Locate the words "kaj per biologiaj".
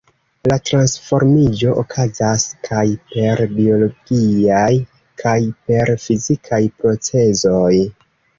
2.67-4.71